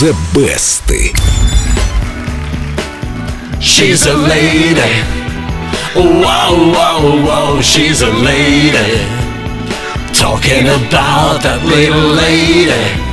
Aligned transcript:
The 0.00 0.16
Best. 0.32 0.88
She's 3.60 4.06
a 4.06 4.14
lady. 4.14 4.80
Whoa, 5.94 6.72
whoa, 6.72 7.22
whoa, 7.22 7.60
she's 7.60 8.00
a 8.00 8.10
lady. 8.10 9.04
Talking 10.14 10.68
about 10.68 11.42
that 11.42 11.60
little 11.66 12.14
lady. 12.16 13.09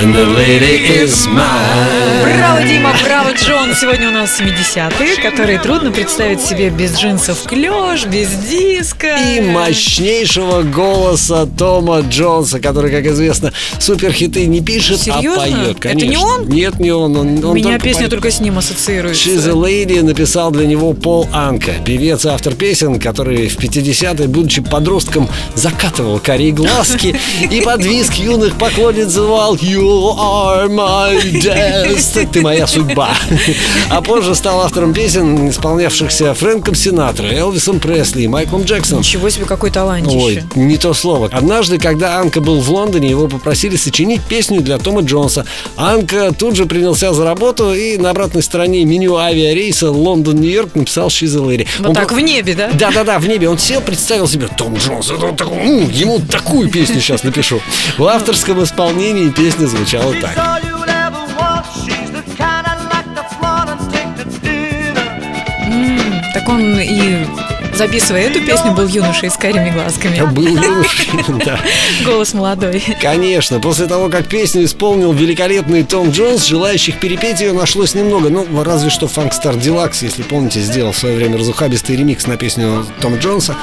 And 0.00 0.14
the 0.14 0.26
lady 0.26 1.02
is 1.02 1.26
mine. 1.26 2.22
Браво, 2.22 2.62
Дима, 2.62 2.92
браво, 3.04 3.30
Джон! 3.32 3.74
Сегодня 3.74 4.08
у 4.08 4.12
нас 4.12 4.40
70-е, 4.40 5.16
которые 5.22 5.58
трудно 5.58 5.90
представить 5.90 6.40
себе 6.40 6.70
без 6.70 6.96
джинсов 6.96 7.42
клеш, 7.44 8.04
без 8.06 8.28
диска. 8.48 9.16
И 9.16 9.40
мощнейшего 9.40 10.62
голоса 10.62 11.46
Тома 11.46 12.00
Джонса, 12.00 12.60
который, 12.60 12.92
как 12.92 13.06
известно, 13.06 13.52
суперхиты 13.80 14.46
не 14.46 14.60
пишет, 14.60 15.00
Серьезно? 15.00 15.42
а 15.42 15.46
поет. 15.46 15.76
Это 15.84 15.94
не 15.94 16.00
Конечно. 16.02 16.26
он? 16.26 16.48
Нет, 16.48 16.78
не 16.78 16.92
он. 16.92 17.16
он, 17.16 17.44
У 17.44 17.48
он 17.48 17.54
меня 17.56 17.70
только 17.70 17.84
песня 17.84 18.00
поет. 18.02 18.10
только 18.10 18.30
с 18.30 18.40
ним 18.40 18.58
ассоциируется. 18.58 19.28
She's 19.28 19.48
a 19.48 19.52
Lady 19.52 20.00
написал 20.02 20.52
для 20.52 20.66
него 20.66 20.92
Пол 20.92 21.26
Анка, 21.32 21.72
певец 21.84 22.24
и 22.24 22.28
автор 22.28 22.54
песен, 22.54 23.00
который 23.00 23.48
в 23.48 23.58
50-е, 23.58 24.28
будучи 24.28 24.62
подростком, 24.62 25.28
закатывал 25.56 26.20
карие 26.20 26.52
глазки 26.52 27.18
и 27.50 27.60
под 27.62 27.82
виск 27.84 28.14
юных 28.14 28.56
поклонниц 28.58 29.08
звал 29.08 29.56
You 29.56 29.87
are 29.88 30.68
my 30.68 31.18
destiny 31.40 32.28
Ты 32.32 32.40
моя 32.40 32.66
судьба 32.66 33.10
А 33.90 34.02
позже 34.02 34.34
стал 34.34 34.60
автором 34.60 34.92
песен, 34.92 35.48
исполнявшихся 35.48 36.34
Фрэнком 36.34 36.74
Синатро, 36.74 37.26
Элвисом 37.26 37.80
Пресли 37.80 38.22
и 38.22 38.28
Майклом 38.28 38.62
Джексоном 38.62 39.02
Ничего 39.02 39.28
себе, 39.30 39.44
какой 39.44 39.70
талантище. 39.70 40.16
Ой, 40.16 40.42
не 40.54 40.76
то 40.76 40.92
слово. 40.94 41.28
Однажды, 41.32 41.78
когда 41.78 42.18
Анка 42.18 42.40
был 42.40 42.60
в 42.60 42.70
Лондоне, 42.70 43.10
его 43.10 43.28
попросили 43.28 43.76
сочинить 43.76 44.22
песню 44.22 44.60
для 44.60 44.78
Тома 44.78 45.02
Джонса. 45.02 45.46
Анка 45.76 46.32
тут 46.32 46.56
же 46.56 46.66
принялся 46.66 47.12
за 47.12 47.24
работу 47.24 47.74
и 47.74 47.96
на 47.96 48.10
обратной 48.10 48.42
стороне 48.42 48.84
меню 48.84 49.16
авиарейса 49.16 49.90
Лондон-Нью-Йорк 49.90 50.74
написал 50.74 51.08
Lady. 51.08 51.66
Вот 51.78 51.88
Он 51.88 51.94
так, 51.94 52.12
в 52.12 52.20
небе, 52.20 52.54
да? 52.54 52.70
Да-да-да, 52.72 53.18
в 53.18 53.26
небе. 53.28 53.48
Он 53.48 53.58
сел, 53.58 53.80
представил 53.80 54.28
себе 54.28 54.48
Том 54.56 54.76
Джонс. 54.76 55.10
Это 55.10 55.26
он 55.26 55.36
такой, 55.36 55.56
«М, 55.58 55.90
ему 55.90 56.18
такую 56.20 56.70
песню 56.70 57.00
сейчас 57.00 57.22
напишу. 57.22 57.60
В 57.96 58.04
авторском 58.04 58.62
исполнении 58.62 59.30
песня 59.30 59.66
звучала 59.78 60.12
так. 60.20 60.36
all 60.36 60.60
you'll 60.68 60.90
ever 61.06 61.24
want. 61.38 61.64
She's 61.82 62.10
the 62.10 62.22
kind 62.36 62.64
I'd 62.66 62.82
like 62.94 63.10
to 63.18 63.22
flaunt 63.36 63.70
and 63.70 63.80
take 63.92 64.12
to 64.18 64.24
dinner. 64.44 65.08
М, 65.70 66.22
Так 66.34 66.48
он 66.48 66.60
и 66.80 67.26
записывая 67.78 68.22
эту 68.22 68.40
песню, 68.44 68.72
был 68.72 68.88
юношей 68.88 69.30
с 69.30 69.36
карими 69.36 69.70
глазками. 69.70 70.20
Был 70.32 70.48
юношей, 70.48 71.06
да. 71.44 71.60
Голос 72.04 72.34
молодой. 72.34 72.82
Конечно, 73.00 73.60
после 73.60 73.86
того, 73.86 74.08
как 74.08 74.26
песню 74.26 74.64
исполнил 74.64 75.12
великолепный 75.12 75.84
Том 75.84 76.10
Джонс, 76.10 76.44
желающих 76.44 76.98
перепеть 76.98 77.40
ее 77.40 77.52
нашлось 77.52 77.94
немного. 77.94 78.30
Ну, 78.30 78.46
разве 78.64 78.90
что 78.90 79.06
Фанкстар 79.06 79.54
Deluxe, 79.54 79.98
если 80.02 80.22
помните, 80.22 80.60
сделал 80.60 80.90
в 80.92 80.98
свое 80.98 81.14
время 81.16 81.38
разухабистый 81.38 81.96
ремикс 81.96 82.26
на 82.26 82.36
песню 82.36 82.84
Тома 83.00 83.18
Джонса. 83.18 83.54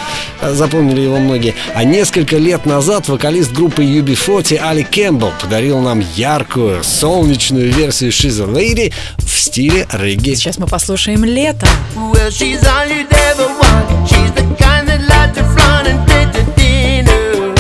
Э, 0.42 0.54
Запомнили 0.54 1.02
его 1.02 1.18
многие. 1.18 1.54
А 1.74 1.84
несколько 1.84 2.38
лет 2.38 2.66
назад 2.66 3.10
вокалист 3.10 3.52
группы 3.52 3.84
UB40 3.84 4.58
Али 4.58 4.84
Кэмпбелл 4.84 5.34
подарил 5.42 5.80
нам 5.80 6.02
яркую, 6.16 6.84
солнечную 6.84 7.70
версию 7.72 8.12
She's 8.12 8.42
a 8.42 8.48
Lady 8.48 8.94
в 9.18 9.35
стиле 9.46 9.88
регги. 9.92 10.34
Сейчас 10.34 10.58
мы 10.58 10.68
послушаем 10.68 11.24
«Лето». 11.24 11.68
Well, 11.96 12.30
she's 12.30 12.64
all 12.64 12.88
you'd 12.88 13.08
ever 13.32 13.48
want. 13.60 14.10
She's 14.10 14.32
the 14.34 14.44
kind 14.58 14.88
that 14.88 15.02
like 15.08 15.34
to 15.36 15.44
flaunt 15.54 15.88
and 15.88 16.06
take 16.08 16.32
to 16.34 16.44
dinner. 16.58 17.54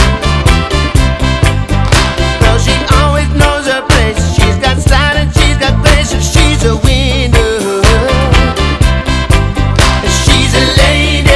Well, 2.41 2.59
she 2.59 2.73
always 2.99 3.29
knows 3.35 3.67
her 3.67 3.83
place. 3.87 4.17
She's 4.35 4.57
got 4.57 4.79
style 4.79 5.17
and 5.17 5.31
she's 5.33 5.57
got 5.57 5.79
grace, 5.81 6.11
and 6.11 6.23
she's 6.23 6.63
a 6.65 6.75
winner. 6.83 7.81
She's 10.25 10.53
a 10.55 10.65
lady. 10.81 11.29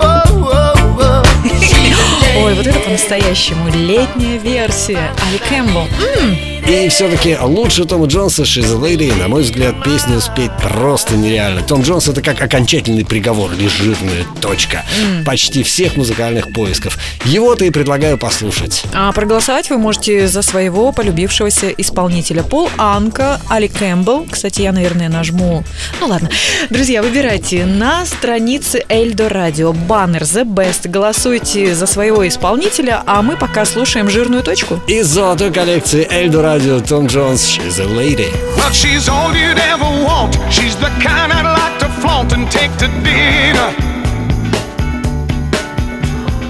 Oh, 0.00 0.24
oh, 0.50 0.98
oh. 0.98 1.22
She's 1.60 1.92
a 1.92 2.38
Ой, 2.42 2.54
вот 2.54 2.66
это 2.66 2.78
по-настоящему 2.80 3.68
летняя 3.68 4.38
версия. 4.38 5.10
Али 5.26 5.38
Кэмпбелл. 5.38 6.55
И 6.68 6.88
все-таки 6.88 7.36
лучше 7.40 7.84
Тома 7.84 8.06
Джонса 8.06 8.42
Lady, 8.42 9.16
на 9.16 9.28
мой 9.28 9.42
взгляд, 9.42 9.84
песню 9.84 10.20
спеть 10.20 10.50
просто 10.60 11.16
нереально. 11.16 11.62
Том 11.62 11.82
Джонс 11.82 12.08
это 12.08 12.22
как 12.22 12.42
окончательный 12.42 13.04
приговор 13.04 13.52
или 13.52 13.68
жирная 13.68 14.24
точка 14.40 14.84
почти 15.24 15.62
всех 15.62 15.96
музыкальных 15.96 16.52
поисков. 16.52 16.98
Его-то 17.24 17.64
и 17.64 17.70
предлагаю 17.70 18.18
послушать. 18.18 18.82
А 18.92 19.12
проголосовать 19.12 19.70
вы 19.70 19.78
можете 19.78 20.26
за 20.26 20.42
своего 20.42 20.90
полюбившегося 20.90 21.68
исполнителя 21.68 22.42
Пол 22.42 22.68
Анка, 22.78 23.40
Али 23.48 23.68
Кэмпбелл. 23.68 24.26
Кстати, 24.28 24.62
я, 24.62 24.72
наверное, 24.72 25.08
нажму... 25.08 25.62
Ну 26.00 26.08
ладно. 26.08 26.30
Друзья, 26.70 27.00
выбирайте 27.00 27.64
на 27.64 28.04
странице 28.06 28.84
Эльдо 28.88 29.28
Радио 29.28 29.72
баннер 29.72 30.22
The 30.22 30.42
Best. 30.42 30.88
Голосуйте 30.88 31.76
за 31.76 31.86
своего 31.86 32.26
исполнителя, 32.26 33.04
а 33.06 33.22
мы 33.22 33.36
пока 33.36 33.64
слушаем 33.64 34.10
жирную 34.10 34.42
точку. 34.42 34.82
Из 34.88 35.06
золотой 35.06 35.52
коллекции 35.52 36.04
Эльдо 36.10 36.42
Радио 36.42 36.55
Radio 36.56 36.80
Tom 36.80 37.06
Jones, 37.06 37.46
she's 37.46 37.80
a 37.80 37.84
lady. 37.84 38.30
Well, 38.56 38.70
she's 38.70 39.10
all 39.10 39.34
you'd 39.34 39.58
ever 39.58 39.84
want. 39.84 40.34
She's 40.50 40.74
the 40.74 40.88
kind 41.04 41.30
I'd 41.30 41.44
like 41.44 41.78
to 41.80 41.88
flaunt 42.00 42.32
and 42.32 42.50
take 42.50 42.72
to 42.78 42.88
dinner. 43.04 43.70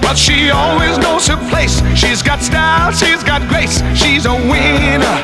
But 0.01 0.15
she 0.15 0.49
always 0.49 0.97
knows 0.97 1.27
her 1.27 1.35
place. 1.49 1.81
She's 1.99 2.21
got 2.21 2.41
style, 2.41 2.93
she's 2.93 3.21
got 3.21 3.41
grace, 3.49 3.83
she's 3.99 4.25
a 4.25 4.33
winner. 4.33 5.17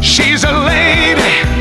She's 0.00 0.44
a 0.44 0.52
lady. 0.64 1.53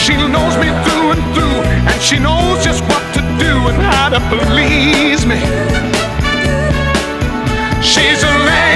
She 0.00 0.16
knows 0.16 0.56
me 0.56 0.68
through 0.84 1.12
and 1.12 1.22
through, 1.34 1.60
and 1.90 2.00
she 2.00 2.18
knows 2.18 2.64
just 2.64 2.82
what 2.84 3.04
to 3.14 3.20
do 3.38 3.52
and 3.68 3.76
how 3.82 4.08
to 4.08 4.20
please 4.30 5.26
me. 5.26 5.38
She's 7.82 8.22
a 8.22 8.38
lady. 8.46 8.69